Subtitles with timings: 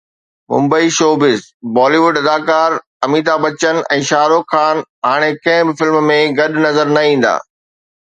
[0.51, 1.43] Mumbai (showbiz news)
[1.75, 2.69] Bollywood اداڪار
[3.07, 4.75] اميتاڀ بچن ۽ شاهه رخ خان
[5.09, 7.33] هاڻي ڪنهن به فلم ۾ گڏ نظر نه ايندا.